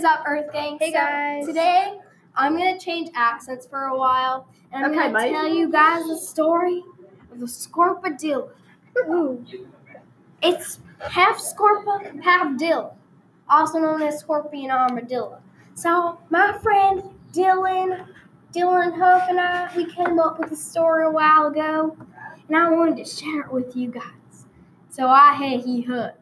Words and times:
is 0.00 0.04
up, 0.04 0.24
Earth 0.26 0.50
Gang? 0.50 0.78
Hey, 0.80 0.92
So, 0.92 0.98
guys. 0.98 1.46
Today, 1.46 1.98
I'm 2.34 2.56
gonna 2.56 2.78
change 2.78 3.10
accents 3.14 3.66
for 3.66 3.84
a 3.84 3.98
while, 3.98 4.46
and 4.72 4.82
I'm 4.86 4.92
Okay, 4.92 5.12
gonna 5.12 5.30
tell 5.30 5.46
you 5.46 5.70
guys 5.70 6.06
the 6.06 6.16
story 6.16 6.82
of 7.30 7.38
the 7.38 7.44
Scorpadilla. 7.44 8.48
Ooh. 9.10 9.44
It's 10.40 10.80
half 11.00 11.36
Scorpa, 11.36 12.18
half 12.22 12.56
Dill, 12.56 12.94
also 13.50 13.78
known 13.78 14.00
as 14.00 14.20
Scorpion 14.20 14.70
Armadillo. 14.70 15.38
So, 15.74 16.18
my 16.30 16.56
friend 16.62 17.02
Dylan, 17.34 18.06
Dylan 18.54 18.96
Huff, 18.98 19.26
and 19.28 19.38
I, 19.38 19.70
we 19.76 19.84
came 19.84 20.18
up 20.18 20.38
with 20.38 20.50
a 20.50 20.56
story 20.56 21.04
a 21.04 21.10
while 21.10 21.48
ago, 21.48 21.94
and 22.48 22.56
I 22.56 22.70
wanted 22.70 22.96
to 22.96 23.04
share 23.04 23.42
it 23.42 23.52
with 23.52 23.76
you 23.76 23.90
guys. 23.90 24.46
So, 24.88 25.08
I 25.08 25.34
had 25.34 25.60
he 25.60 25.82
hut. 25.82 26.18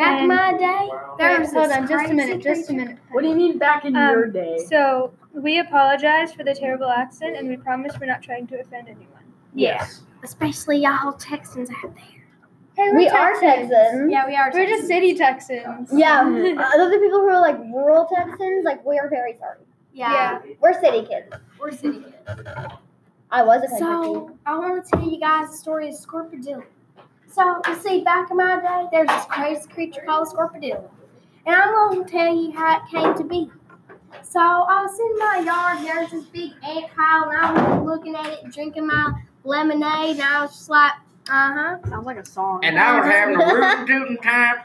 Back 0.00 0.20
in 0.22 0.28
my 0.28 0.52
day, 0.56 0.88
there 1.18 1.38
was 1.40 1.52
hold 1.52 1.70
on, 1.70 1.82
just 1.82 1.92
a 1.92 1.96
crazy 1.96 2.14
minute, 2.14 2.42
just 2.42 2.70
a 2.70 2.72
minute. 2.72 2.98
What 3.10 3.22
do 3.22 3.28
you 3.28 3.34
mean 3.36 3.58
back 3.58 3.84
in 3.84 3.94
Um, 3.96 4.10
your 4.10 4.26
day? 4.28 4.56
So 4.68 5.12
we 5.34 5.58
apologize 5.58 6.32
for 6.32 6.42
the 6.42 6.54
terrible 6.54 6.88
accent, 6.88 7.36
and 7.36 7.48
we 7.48 7.56
promise 7.56 7.92
we're 8.00 8.06
not 8.06 8.22
trying 8.22 8.46
to 8.48 8.60
offend 8.60 8.88
anyone. 8.88 9.24
Yes. 9.54 10.02
Especially 10.22 10.78
y'all 10.78 11.12
Texans 11.12 11.70
out 11.70 11.94
there. 11.94 12.04
Hey, 12.76 12.92
We 12.96 13.08
are 13.08 13.38
Texans. 13.40 14.10
Yeah, 14.10 14.26
we 14.26 14.34
are. 14.36 14.50
We're 14.54 14.66
just 14.66 14.86
city 14.86 15.14
Texans. 15.14 15.90
Yeah, 15.92 16.20
uh, 16.22 16.82
other 16.82 16.98
people 16.98 17.20
who 17.20 17.28
are 17.28 17.40
like 17.40 17.58
rural 17.58 18.08
Texans, 18.14 18.64
like 18.64 18.84
we 18.86 18.98
are 18.98 19.08
very 19.10 19.36
sorry. 19.36 19.58
Yeah, 19.92 20.38
We're 20.60 20.80
city 20.80 21.06
kids. 21.06 21.26
we're 21.60 21.72
city 21.72 22.00
kids. 22.04 22.40
I 23.32 23.42
was 23.42 23.62
a 23.62 23.68
country 23.68 23.78
So 23.78 24.38
I 24.46 24.56
want 24.58 24.82
to 24.84 24.90
tell 24.90 25.02
you 25.08 25.20
guys 25.20 25.50
the 25.50 25.56
story 25.56 25.88
of 25.88 25.94
Scorpadillo. 25.94 26.64
So 27.30 27.60
you 27.68 27.74
see, 27.76 28.02
back 28.02 28.30
in 28.30 28.36
my 28.36 28.60
day, 28.60 28.88
there's 28.90 29.08
this 29.08 29.24
crazy 29.26 29.68
creature 29.68 30.02
called 30.04 30.26
a 30.26 30.30
Scorpadillo, 30.30 30.88
and 31.46 31.54
I'm 31.54 31.72
going 31.72 32.04
to 32.04 32.10
tell 32.10 32.34
you 32.34 32.52
how 32.52 32.78
it 32.78 32.90
came 32.90 33.14
to 33.16 33.24
be. 33.24 33.50
So 34.22 34.40
I 34.40 34.82
was 34.82 34.98
in 34.98 35.18
my 35.18 35.42
yard. 35.44 35.86
There's 35.86 36.10
this 36.10 36.24
big 36.26 36.50
ant 36.64 36.86
pile, 36.96 37.30
and 37.30 37.38
I 37.38 37.78
was 37.78 37.86
looking 37.86 38.16
at 38.16 38.26
it, 38.26 38.52
drinking 38.52 38.88
my 38.88 39.12
lemonade, 39.44 40.16
and 40.16 40.22
I 40.22 40.42
was 40.42 40.50
just 40.50 40.70
like, 40.70 40.92
uh 41.28 41.52
huh. 41.52 41.76
Sounds 41.88 42.06
like 42.06 42.16
a 42.16 42.26
song. 42.26 42.64
And 42.64 42.78
I 42.78 42.98
was 42.98 43.08
having 43.08 43.36
a 43.36 43.54
rootin' 43.54 43.86
tootin' 43.86 44.16
time. 44.18 44.56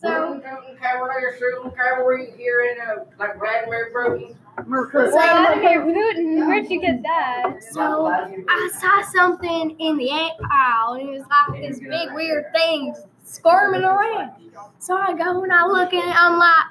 So 0.00 0.08
Rootin' 0.08 0.42
tootin' 0.42 0.76
cavalier 0.78 1.36
shooting 1.38 1.72
cavalry 1.72 2.32
here 2.36 2.60
in 2.60 2.80
uh, 2.80 3.04
like 3.18 3.36
Vladimir 3.38 3.90
Broken. 3.92 4.36
Mercury. 4.66 5.10
Vladimir 5.10 5.82
Putin, 5.82 6.46
where'd 6.46 6.70
you 6.70 6.80
get 6.80 7.02
that? 7.02 7.56
So 7.72 8.06
I 8.06 8.70
saw 8.78 9.02
something 9.10 9.70
in 9.78 9.96
the 9.96 10.10
ant 10.10 10.38
pile, 10.40 10.94
and 10.94 11.08
it 11.08 11.12
was 11.12 11.24
like 11.28 11.62
this 11.62 11.80
big 11.80 12.12
weird 12.12 12.44
thing 12.54 12.94
squirming 13.24 13.82
around. 13.82 14.32
So 14.78 14.96
I 14.96 15.14
go 15.14 15.42
and 15.42 15.52
I 15.52 15.66
look 15.66 15.92
at 15.92 16.04
it. 16.08 16.16
I'm 16.16 16.38
like, 16.38 16.64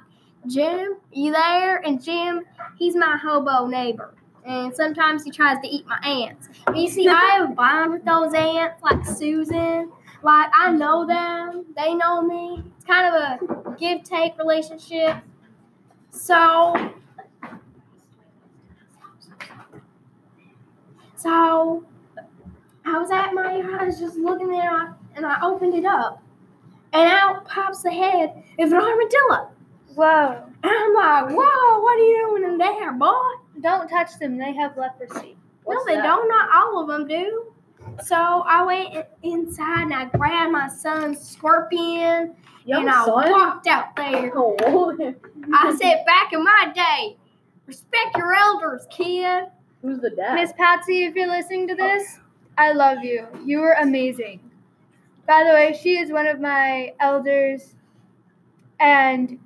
Jim, 0.47 0.95
you 1.11 1.31
there? 1.31 1.77
And 1.85 2.01
Jim, 2.01 2.45
he's 2.77 2.95
my 2.95 3.17
hobo 3.17 3.67
neighbor. 3.67 4.13
And 4.45 4.73
sometimes 4.73 5.25
he 5.25 5.31
tries 5.31 5.59
to 5.61 5.67
eat 5.67 5.85
my 5.87 5.99
ants. 5.99 6.47
But 6.65 6.77
you 6.77 6.89
see, 6.89 7.07
I 7.09 7.37
have 7.37 7.51
a 7.51 7.53
bond 7.53 7.91
with 7.91 8.05
those 8.05 8.33
ants, 8.33 8.81
like 8.81 9.05
Susan. 9.05 9.91
Like, 10.27 10.51
I 10.53 10.73
know 10.73 11.07
them, 11.07 11.67
they 11.77 11.95
know 11.95 12.21
me. 12.21 12.61
It's 12.75 12.85
kind 12.85 13.07
of 13.07 13.13
a 13.13 13.75
give 13.79 14.03
take 14.03 14.37
relationship. 14.37 15.15
So, 16.09 16.91
so 21.15 21.85
I 22.85 22.99
was 22.99 23.09
at 23.09 23.33
my 23.33 23.63
I 23.79 23.85
was 23.85 23.99
just 23.99 24.17
looking 24.17 24.49
there 24.49 24.69
and 24.69 24.89
I, 24.89 24.93
and 25.15 25.25
I 25.25 25.39
opened 25.41 25.75
it 25.75 25.85
up. 25.85 26.21
And 26.91 27.09
out 27.09 27.45
pops 27.45 27.83
the 27.83 27.91
head 27.91 28.43
of 28.59 28.69
an 28.69 28.73
armadillo. 28.73 29.49
Whoa. 29.95 30.43
And 30.61 30.73
I'm 30.73 30.93
like, 30.93 31.37
whoa, 31.37 31.79
what 31.79 31.99
are 31.99 32.03
you 32.03 32.27
doing 32.31 32.51
in 32.51 32.57
there, 32.57 32.91
boy? 32.91 33.13
Don't 33.61 33.87
touch 33.87 34.19
them, 34.19 34.37
they 34.37 34.53
have 34.55 34.75
leprosy. 34.75 35.37
no, 35.65 35.85
they 35.85 35.95
don't. 35.95 36.27
Not 36.27 36.49
all 36.53 36.81
of 36.81 36.89
them 36.89 37.07
do. 37.07 37.53
So 38.03 38.15
I 38.15 38.63
went 38.63 39.05
inside 39.23 39.83
and 39.83 39.93
I 39.93 40.05
grabbed 40.05 40.51
my 40.51 40.67
son's 40.67 41.19
scorpion 41.19 42.35
Young 42.65 42.81
and 42.81 42.89
I 42.89 43.05
son. 43.05 43.31
walked 43.31 43.67
out 43.67 43.95
there. 43.95 44.31
Oh. 44.35 44.95
I 45.53 45.75
said, 45.75 46.05
back 46.05 46.33
in 46.33 46.43
my 46.43 46.71
day, 46.75 47.17
respect 47.65 48.17
your 48.17 48.33
elders, 48.33 48.87
kid. 48.89 49.45
Who's 49.81 49.99
the 49.99 50.09
dad? 50.09 50.35
Miss 50.35 50.51
Patsy, 50.53 51.05
if 51.05 51.15
you're 51.15 51.27
listening 51.27 51.67
to 51.69 51.75
this, 51.75 52.19
I 52.57 52.73
love 52.73 53.03
you. 53.03 53.27
You 53.45 53.59
were 53.59 53.73
amazing. 53.73 54.41
By 55.27 55.43
the 55.43 55.53
way, 55.53 55.77
she 55.81 55.97
is 55.97 56.11
one 56.11 56.27
of 56.27 56.39
my 56.39 56.93
elders, 56.99 57.75
and 58.79 59.39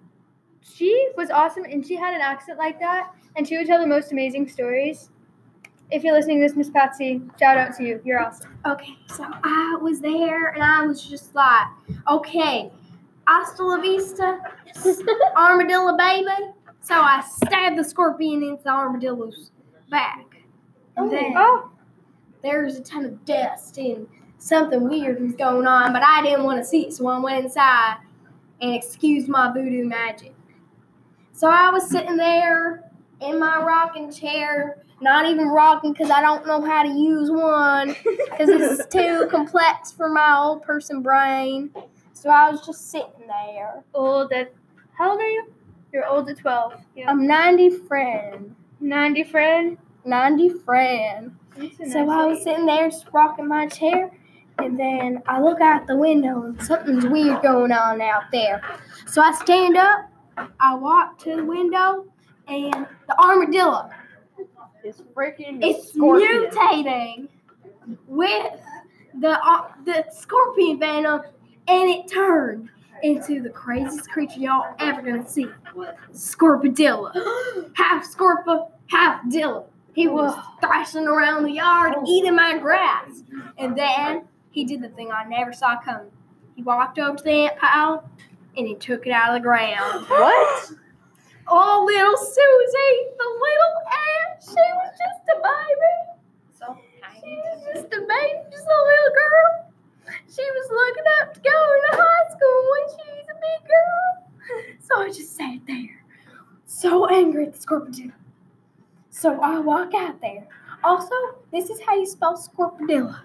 she 0.62 1.10
was 1.18 1.30
awesome, 1.30 1.66
and 1.66 1.86
she 1.86 1.96
had 1.96 2.14
an 2.14 2.22
accent 2.22 2.58
like 2.58 2.80
that, 2.80 3.14
and 3.36 3.48
she 3.48 3.58
would 3.58 3.68
tell 3.68 3.80
the 3.80 3.88
most 3.88 4.12
amazing 4.12 4.48
stories. 4.48 5.10
If 5.92 6.04
you're 6.04 6.14
listening 6.14 6.40
to 6.40 6.48
this, 6.48 6.56
Miss 6.56 6.70
Patsy, 6.70 7.22
shout 7.38 7.58
out 7.58 7.76
to 7.78 7.84
you. 7.84 8.02
You're 8.06 8.22
awesome. 8.26 8.58
Okay, 8.66 8.98
so 9.14 9.26
I 9.26 9.78
was 9.82 10.00
there 10.00 10.50
and 10.52 10.64
I 10.64 10.86
was 10.86 11.04
just 11.04 11.36
like, 11.36 11.68
okay, 12.10 12.72
hasta 13.28 13.64
la 13.64 13.82
vista, 13.82 14.40
armadillo 15.36 15.98
baby. 15.98 16.30
So 16.80 16.96
I 16.96 17.22
stabbed 17.22 17.78
the 17.78 17.84
scorpion 17.84 18.42
into 18.42 18.64
the 18.64 18.70
armadillo's 18.70 19.52
back. 19.90 20.38
And 20.96 21.08
oh, 21.08 21.10
then 21.10 21.34
Oh, 21.36 21.70
there's 22.42 22.78
a 22.78 22.84
ton 22.84 23.06
of 23.06 23.24
dust 23.26 23.78
and 23.78 24.08
something 24.38 24.88
weird 24.88 25.22
was 25.22 25.34
going 25.34 25.68
on, 25.68 25.94
but 25.94 26.04
I 26.04 26.22
didn't 26.24 26.44
want 26.46 26.58
to 26.60 26.66
see 26.66 26.88
it, 26.88 26.94
so 26.94 27.08
I 27.08 27.20
went 27.20 27.46
inside 27.46 27.98
and 28.62 28.74
excused 28.74 29.28
my 29.28 29.52
voodoo 29.54 29.86
magic. 29.86 30.34
So 31.34 31.50
I 31.50 31.70
was 31.70 31.90
sitting 31.90 32.18
there 32.18 32.92
in 33.22 33.40
my 33.40 33.58
rocking 33.62 34.12
chair, 34.12 34.84
not 35.02 35.26
even 35.30 35.48
rocking 35.48 35.94
because 35.94 36.12
I 36.12 36.22
don't 36.22 36.46
know 36.46 36.62
how 36.62 36.84
to 36.84 36.90
use 36.90 37.30
one 37.30 37.96
because 38.06 38.50
it's 38.50 38.86
too 38.94 39.28
complex 39.30 39.92
for 39.92 40.10
my 40.10 40.38
old 40.38 40.62
person 40.64 41.02
brain. 41.02 41.72
So 42.14 42.30
I 42.30 42.50
was 42.52 42.66
just 42.66 42.92
sitting 42.92 43.28
there. 43.28 43.84
old 43.94 44.32
at 44.32 44.54
how 44.94 45.12
old 45.12 45.20
are 45.20 45.28
you? 45.28 45.52
You're 45.92 46.06
old 46.06 46.30
at 46.30 46.38
12. 46.38 46.74
Yeah. 46.96 47.10
I'm 47.10 47.26
90 47.26 47.70
friend. 47.88 48.56
90 48.80 49.24
friend. 49.24 49.78
90 50.06 50.50
friend. 50.50 51.36
That's 51.58 51.92
So 51.92 52.06
nice 52.06 52.10
I 52.10 52.26
was 52.26 52.44
sitting 52.44 52.66
there 52.66 52.90
just 52.90 53.08
rocking 53.12 53.48
my 53.48 53.68
chair, 53.68 54.10
and 54.58 54.80
then 54.80 55.22
I 55.28 55.42
look 55.42 55.60
out 55.60 55.88
the 55.88 55.98
window 55.98 56.44
and 56.44 56.62
something's 56.64 57.06
weird 57.06 57.42
going 57.42 57.72
on 57.72 58.02
out 58.02 58.24
there. 58.32 58.62
So 59.06 59.22
I 59.22 59.32
stand 59.34 59.78
up, 59.78 60.10
I 60.60 60.76
walk 60.76 61.20
to 61.20 61.36
the 61.36 61.44
window, 61.44 62.06
and 62.48 62.88
the 63.08 63.20
armadillo 63.20 63.90
It's 64.84 65.02
freaking 65.16 65.60
It's 65.64 65.94
scorpion. 65.94 66.50
mutating 66.52 67.28
with 68.08 68.54
the 69.20 69.32
uh, 69.32 69.68
the 69.86 70.06
scorpion 70.12 70.80
venom, 70.80 71.22
and 71.68 71.90
it 71.90 72.08
turned 72.08 72.70
into 73.04 73.42
the 73.42 73.50
craziest 73.50 74.10
creature 74.12 74.40
y'all 74.40 74.76
ever 74.80 75.02
gonna 75.02 75.28
see. 75.28 75.48
Scorpadillo. 76.14 77.12
half 77.76 78.06
scorpa, 78.16 78.70
half 78.88 79.24
dilla. 79.26 79.66
He 79.94 80.08
was 80.08 80.34
thrashing 80.62 81.06
around 81.08 81.44
the 81.44 81.52
yard, 81.52 81.96
eating 82.08 82.36
my 82.36 82.58
grass. 82.58 83.24
And 83.58 83.78
then 83.78 84.24
he 84.52 84.64
did 84.64 84.82
the 84.82 84.90
thing 84.90 85.12
I 85.12 85.26
never 85.26 85.52
saw 85.52 85.80
coming. 85.82 86.12
He 86.56 86.64
walked 86.64 86.98
over 86.98 87.18
to 87.18 87.24
the 87.24 87.32
ant 87.32 87.58
pile 87.58 88.10
and 88.56 88.68
he 88.68 88.76
took 88.76 89.06
it 89.06 89.12
out 89.12 89.30
of 89.36 89.42
the 89.42 89.42
ground. 89.42 90.06
What? 90.08 90.72
Oh, 91.54 91.84
little 91.86 92.16
Susie, 92.16 93.10
the 93.18 93.26
little 93.26 93.76
ant, 93.92 94.42
she 94.42 94.52
was 94.56 94.92
just 94.96 95.22
a 95.28 95.42
baby. 95.42 95.96
So 96.58 96.78
She 97.20 97.28
was 97.36 97.64
just 97.74 97.88
a 97.88 98.00
baby, 98.00 98.40
just 98.52 98.64
a 98.64 98.80
little 98.88 99.12
girl. 99.12 99.74
She 100.30 100.44
was 100.44 100.68
looking 100.72 101.04
up 101.20 101.34
to 101.34 101.40
go 101.42 101.50
into 101.52 101.98
high 102.04 102.30
school 102.30 102.62
when 102.72 102.84
she's 102.94 103.28
a 103.28 103.36
big 103.42 103.62
girl. 103.68 104.78
So 104.94 105.02
I 105.02 105.08
just 105.08 105.36
sat 105.36 105.60
there, 105.68 106.04
so 106.66 107.08
angry 107.08 107.46
at 107.46 107.54
the 107.54 107.62
scorpion. 107.62 108.14
So 109.10 109.40
I 109.42 109.60
walk 109.60 109.94
out 109.94 110.20
there. 110.22 110.48
Also, 110.84 111.16
this 111.52 111.70
is 111.70 111.80
how 111.86 111.96
you 111.96 112.06
spell 112.06 112.36
scorpadillo. 112.38 113.18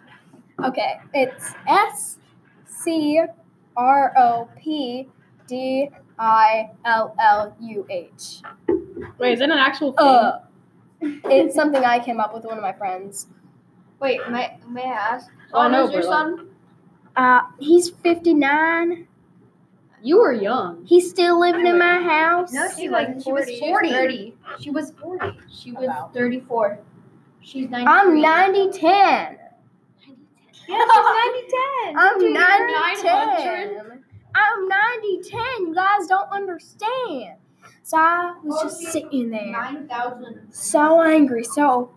Okay, 0.64 0.96
it's 1.14 1.54
S 1.66 2.18
C 2.66 3.20
R 3.76 4.12
O 4.16 4.48
P 4.58 5.08
D 5.48 5.90
I 6.18 6.70
L 6.84 7.14
L 7.18 7.56
U 7.60 7.86
H. 7.90 8.42
Wait, 9.18 9.32
is 9.32 9.38
that 9.40 9.50
an 9.50 9.58
actual 9.58 9.92
thing? 9.92 10.06
Uh, 10.06 10.40
it's 11.00 11.54
something 11.54 11.84
I 11.84 11.98
came 11.98 12.20
up 12.20 12.32
with 12.32 12.44
with 12.44 12.50
one 12.50 12.58
of 12.58 12.62
my 12.62 12.72
friends. 12.72 13.26
Wait, 14.00 14.20
may, 14.30 14.58
may 14.68 14.84
I 14.84 15.14
ask? 15.14 15.28
Oh, 15.52 15.62
How 15.62 15.68
no, 15.68 15.80
old 15.82 15.90
is 15.90 15.94
your 15.94 16.02
son? 16.04 16.48
Uh, 17.16 17.40
he's 17.58 17.90
59. 17.90 19.08
You 20.02 20.19
were 20.19 20.32
young. 20.32 20.84
He's 20.87 21.08
still 21.10 21.38
living 21.40 21.66
in 21.66 21.78
my 21.78 22.00
house. 22.00 22.52
No, 22.52 22.69
she 22.76 22.88
wasn't. 22.88 23.22
She 23.22 23.32
was 23.32 23.50
40. 23.58 23.88
30. 23.90 24.34
She 24.60 24.70
was 24.70 24.93
40. 24.93 25.38
She 25.50 25.72
was 25.72 25.88
34. 26.14 26.78
She's 27.40 27.69
90. 27.70 27.87
I'm 27.87 28.20
90 28.20 28.78
10. 28.78 29.38
Yeah, 30.69 30.84
she's 30.93 31.04
90 31.25 31.48
10. 31.84 31.96
I'm 31.96 32.19
Dude, 32.19 32.34
90 32.34 33.02
10. 33.02 34.02
I'm 34.34 34.69
90 34.69 35.31
10. 35.31 35.40
You 35.60 35.75
guys 35.76 36.08
don't 36.08 36.28
understand. 36.32 37.37
So 37.84 37.96
I 37.99 38.34
was 38.42 38.62
just 38.64 38.92
sitting 38.92 39.31
there, 39.31 39.46
Nine 39.46 39.87
thousand. 39.87 40.52
so 40.52 41.02
angry. 41.02 41.44
So 41.44 41.92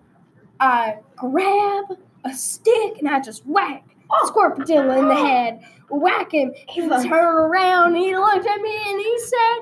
I 0.60 0.98
grab 1.16 1.86
a 2.24 2.32
stick 2.34 3.00
and 3.00 3.10
I 3.10 3.20
just 3.22 3.44
whack 3.48 3.89
Scorpadilla 4.26 5.00
in 5.00 5.08
the 5.08 5.14
oh. 5.14 5.26
head. 5.26 5.62
Whack 5.90 6.34
him. 6.34 6.54
He 6.68 6.82
turned 6.82 7.12
around 7.12 7.96
he 7.96 8.16
looked 8.16 8.46
at 8.46 8.62
me 8.62 8.78
and 8.88 9.00
he 9.00 9.20
said, 9.20 9.58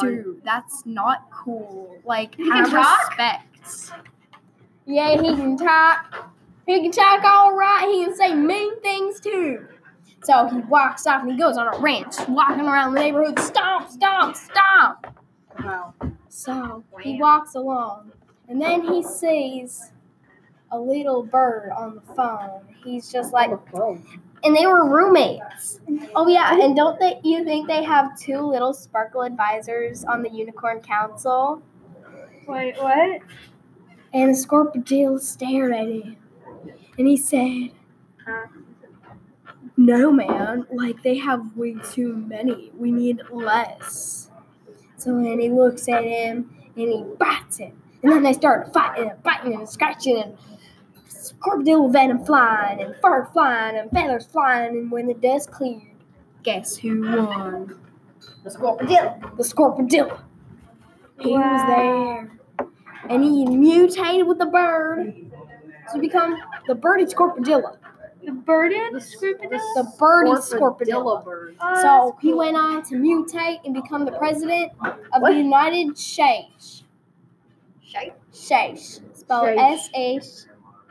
Dude, 0.00 0.42
that's 0.44 0.84
not 0.86 1.28
cool. 1.30 1.98
Like, 2.04 2.34
He 2.36 2.48
have 2.50 2.66
can 2.66 2.82
talk? 2.82 3.08
respect. 3.08 3.92
Yeah, 4.86 5.20
he 5.20 5.34
can 5.34 5.56
talk. 5.56 6.32
He 6.66 6.80
can 6.82 6.92
talk 6.92 7.24
all 7.24 7.54
right. 7.54 7.88
He 7.90 8.04
can 8.04 8.14
say 8.14 8.34
mean 8.34 8.80
things 8.80 9.20
too. 9.20 9.66
So 10.22 10.48
he 10.48 10.58
walks 10.60 11.06
off 11.06 11.22
and 11.22 11.32
he 11.32 11.38
goes 11.38 11.56
on 11.56 11.74
a 11.74 11.78
ranch, 11.78 12.16
walking 12.28 12.66
around 12.66 12.94
the 12.94 13.00
neighborhood, 13.00 13.38
stomp, 13.38 13.88
stomp, 13.88 14.36
stomp. 14.36 15.06
Wow. 15.64 15.94
So 16.28 16.84
he 17.00 17.18
walks 17.18 17.54
along, 17.54 18.12
and 18.48 18.60
then 18.60 18.82
he 18.82 19.02
sees 19.02 19.90
a 20.72 20.78
little 20.78 21.22
bird 21.22 21.70
on 21.76 21.96
the 21.96 22.14
phone. 22.14 22.62
He's 22.84 23.10
just 23.10 23.32
like, 23.32 23.50
and 24.42 24.56
they 24.56 24.66
were 24.66 24.88
roommates. 24.88 25.80
Oh 26.14 26.28
yeah, 26.28 26.58
and 26.60 26.74
don't 26.76 26.98
they? 26.98 27.20
You 27.22 27.44
think 27.44 27.68
they 27.68 27.82
have 27.84 28.18
two 28.18 28.38
little 28.38 28.72
sparkle 28.72 29.22
advisors 29.22 30.04
on 30.04 30.22
the 30.22 30.30
Unicorn 30.30 30.80
Council? 30.80 31.62
Wait, 32.46 32.76
what? 32.78 33.20
And 34.12 34.34
the 34.34 34.38
Scorpodile 34.38 35.20
stared 35.20 35.72
at 35.72 35.86
him, 35.88 36.16
and 36.98 37.06
he 37.06 37.16
said, 37.16 37.70
"No, 39.76 40.10
man. 40.10 40.66
Like 40.72 41.02
they 41.02 41.18
have 41.18 41.56
way 41.56 41.76
too 41.92 42.14
many. 42.16 42.72
We 42.76 42.90
need 42.92 43.20
less." 43.30 44.30
So 44.96 45.14
then 45.16 45.40
he 45.40 45.48
looks 45.50 45.88
at 45.88 46.04
him 46.04 46.50
and 46.76 46.88
he 46.88 47.04
bites 47.18 47.58
him, 47.58 47.80
and 48.02 48.12
then 48.12 48.22
they 48.22 48.32
start 48.32 48.72
fighting 48.72 49.10
and 49.10 49.22
biting 49.22 49.54
and 49.54 49.68
scratching 49.68 50.18
and 50.18 50.36
Scorpodile 51.20 51.92
venom 51.92 52.24
flying 52.24 52.80
and 52.82 52.94
fur 53.02 53.26
flying 53.32 53.76
and 53.76 53.90
feathers 53.90 54.26
flying. 54.26 54.76
And 54.76 54.90
when 54.90 55.06
the 55.06 55.14
dust 55.14 55.50
cleared, 55.50 55.82
guess 56.42 56.76
who 56.76 57.02
won? 57.02 57.78
The 58.44 58.50
scorpion. 58.50 59.14
The 59.36 59.42
Scorpodile. 59.42 60.20
He 61.20 61.32
was 61.32 61.66
there. 61.66 62.38
And 63.10 63.22
he 63.24 63.44
mutated 63.46 64.26
with 64.26 64.38
the 64.38 64.46
bird 64.46 65.14
to 65.92 65.98
become 65.98 66.38
the 66.66 66.74
birdie 66.74 67.04
Scorpodilla. 67.06 67.76
The 68.24 68.32
burden? 68.32 68.98
Scorpidus? 69.00 69.60
The 69.74 69.92
birdie 69.98 70.30
Scorpodilla. 70.32 71.24
bird. 71.24 71.56
Oh, 71.60 71.82
So 71.82 72.16
he 72.20 72.30
cool. 72.30 72.38
went 72.38 72.56
on 72.56 72.82
to 72.84 72.94
mutate 72.96 73.60
and 73.64 73.74
become 73.74 74.04
the 74.04 74.12
president 74.12 74.72
of 74.82 75.22
What? 75.22 75.32
the 75.32 75.38
United 75.38 75.96
States. 75.98 76.84
Shite. 77.82 78.14
States. 78.30 79.00
Spelled. 79.14 79.48
S 79.58 79.90
H 79.94 80.24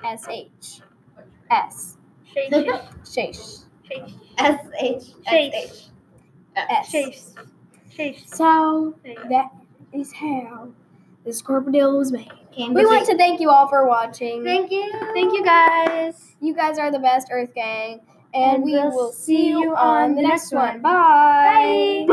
S 0.03 0.27
H 0.29 0.81
S. 1.51 1.97
Chase. 2.33 2.49
States. 3.03 3.65
Chase. 3.89 4.13
S 4.37 4.59
H 4.79 5.03
S 5.25 5.33
H. 5.33 5.51
Chase. 5.51 5.89
S. 6.55 6.91
Chase. 6.91 7.35
Chase. 7.95 8.23
So 8.27 8.95
that 9.29 9.49
is 9.93 10.13
how 10.13 10.69
the 11.25 11.31
Scorpodile 11.31 11.97
was 11.97 12.11
made. 12.11 12.31
Can 12.55 12.73
We 12.73 12.85
want 12.85 13.05
to 13.07 13.17
thank 13.17 13.39
you 13.39 13.49
all 13.49 13.67
for 13.67 13.87
watching. 13.87 14.43
Thank 14.43 14.71
you. 14.71 14.91
Thank 15.13 15.33
you 15.33 15.43
guys. 15.43 16.35
You 16.41 16.55
guys 16.55 16.77
are 16.77 16.91
the 16.91 16.99
best 16.99 17.27
Earth 17.31 17.53
Gang. 17.53 18.01
And, 18.33 18.55
And 18.57 18.63
we 18.63 18.73
we'll 18.73 18.91
will 18.91 19.11
see 19.11 19.35
see 19.37 19.47
you 19.49 19.75
on 19.75 20.15
the 20.15 20.21
next 20.21 20.53
one. 20.53 20.81
Bye. 20.81 22.05